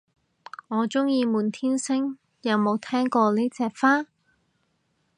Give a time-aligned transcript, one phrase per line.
[0.69, 4.07] 我鍾意滿天星，有冇聽過呢隻花